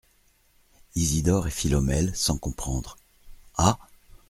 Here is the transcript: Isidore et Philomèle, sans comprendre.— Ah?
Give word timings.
Isidore 0.95 1.45
et 1.45 1.51
Philomèle, 1.51 2.11
sans 2.15 2.35
comprendre.— 2.35 2.97
Ah? 3.59 3.77